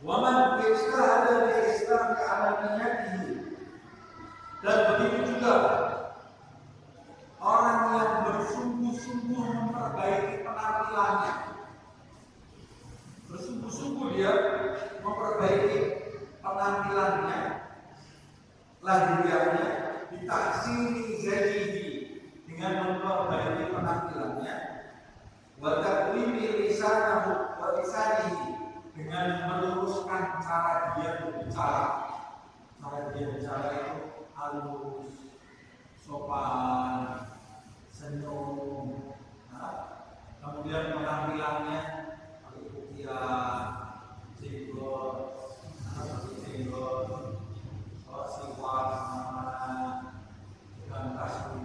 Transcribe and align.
Waman 0.00 0.64
ijtahada 0.64 1.44
fi 1.44 1.60
islami 1.76 2.20
alamiyatihi 2.24 3.36
dan 4.64 4.78
begitu 4.96 5.36
juga 5.36 5.54
orang 7.36 7.80
yang 7.92 8.12
bersungguh-sungguh 8.24 9.44
memperbaiki 9.44 10.40
penampilannya. 10.40 11.34
Bersungguh-sungguh 13.28 14.06
dia 14.16 14.32
memperbaiki 15.04 15.78
penampilannya 16.40 17.40
lahiriahnya 18.80 19.68
ditaksiri 20.16 21.20
jadihi 21.20 21.88
dengan 22.48 22.72
memperbaiki 22.88 23.68
penampilannya. 23.68 24.56
Wa 25.60 25.84
takwimi 25.84 26.64
lisanahu 26.64 27.60
wa 27.60 27.68
dengan 28.96 29.49
dia 33.20 33.36
bicara 33.36 33.68
itu 33.76 34.24
halus 34.32 35.12
sopan 36.00 37.28
senyum 37.92 39.12
nah, 39.52 40.08
kemudian 40.40 40.96
penampilannya 40.96 41.80
ya 42.96 43.20
jenggot 44.40 45.36
seperti 45.84 46.32
jenggot 46.48 47.36
kalau 48.08 48.24
sifat 48.24 48.86
mana-mana 48.88 49.80
dengan 50.80 51.20
kasih 51.20 51.60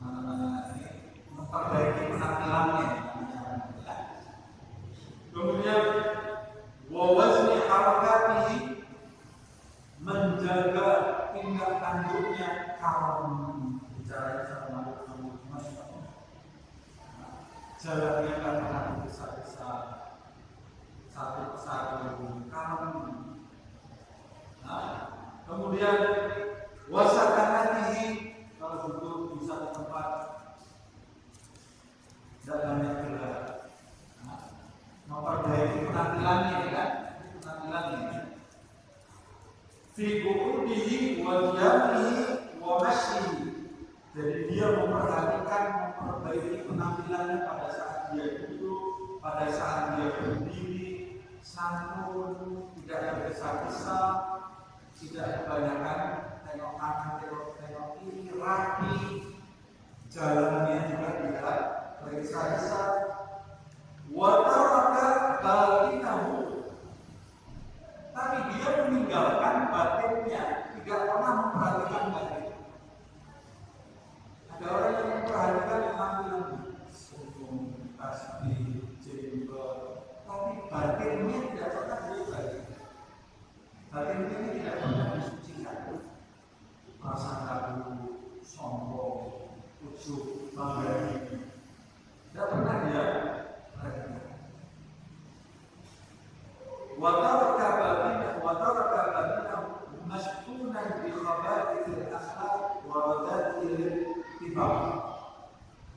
mana-mana 0.00 0.48
ini 0.80 0.88
memperbaiki 1.28 2.08
penampilannya 2.08 2.88
kemudian 5.28 5.84
wawazni 6.88 7.56
harakatihi 7.68 8.80
menjaga 10.00 10.88
tingkat 11.36 11.72
tanduknya 12.30 12.78
kaum 12.78 13.82
bicara 13.98 14.46
sama 14.46 15.02
kamu. 15.02 15.34
Mas 15.50 15.66
jalannya 17.82 18.34
kan 18.38 18.54
pernah 18.62 19.02
besar-besar 19.02 19.78
satu 21.10 21.58
satu 21.58 22.06
kaum 22.46 23.34
nah 24.62 25.10
kemudian 25.42 25.98
wasakanatihi 26.86 28.06
kalau 28.62 28.78
duduk 28.86 29.18
di 29.34 29.50
satu 29.50 29.74
tempat. 29.74 30.10
Dalamnya 32.40 32.90
gerak. 33.04 33.42
Nah, 34.26 34.42
memperbaiki 35.06 35.86
ya 35.86 35.86
penampilannya 35.92 36.56
fi 40.00 40.24
qu'udihi 40.24 41.20
wa 41.20 41.52
qiyamihi 41.52 42.56
wa 42.56 42.80
masyihi. 42.80 43.68
Jadi 44.16 44.48
dia 44.48 44.72
memperhatikan 44.72 45.64
memperbaiki 46.00 46.64
penampilannya 46.64 47.44
pada 47.44 47.68
saat 47.68 48.16
dia 48.16 48.48
duduk, 48.48 48.80
pada 49.20 49.44
saat 49.52 50.00
dia 50.00 50.08
berdiri, 50.16 51.20
santun, 51.44 52.72
tidak 52.80 53.12
tergesa-gesa, 53.12 54.00
tidak 54.96 55.44
kebanyakan 55.44 56.00
tengok 56.48 56.72
kanan, 56.80 57.10
tengok 57.20 57.44
tengok 57.60 57.88
kiri, 58.00 58.32
rapi, 58.40 58.96
jalannya 60.08 60.96
juga 60.96 61.08
tidak 61.20 61.58
tergesa-gesa. 62.00 62.82
Wa 64.08 64.39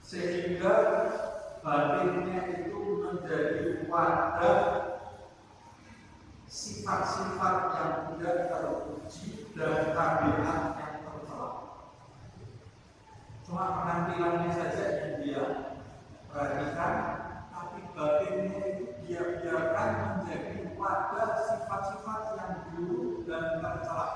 sehingga 0.03 0.75
batinnya 1.63 2.41
itu 2.59 2.79
menjadi 2.99 3.87
wadah 3.87 4.59
sifat-sifat 6.43 7.55
yang 7.71 7.91
tidak 8.13 8.37
terpuji 8.51 9.47
dan 9.55 9.95
tabiat 9.95 10.61
yang 10.75 10.95
tercela. 11.07 11.49
Cuma 13.47 13.63
penampilannya 13.79 14.51
saja 14.51 14.83
yang 15.01 15.13
dia 15.23 15.43
perhatikan, 16.27 16.95
tapi 17.49 17.79
batinnya 17.95 18.59
itu 18.75 18.85
dia 19.07 19.21
biarkan 19.39 19.89
menjadi 20.19 20.75
wadah 20.75 21.31
sifat-sifat 21.47 22.21
yang 22.37 22.53
buruk 22.75 23.23
dan 23.23 23.63
tercela, 23.63 24.07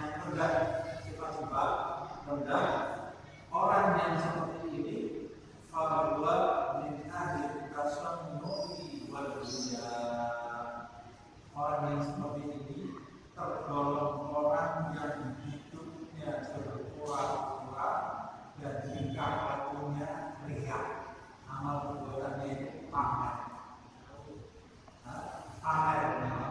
yang 0.00 0.12
rendah, 0.24 0.52
sifat-sifat 1.04 1.70
rendah. 2.24 2.66
Orang 3.54 3.94
yang 4.02 4.18
seperti 4.18 4.63
Alhamdulillah 5.74 6.53